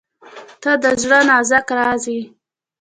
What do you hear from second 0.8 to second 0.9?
د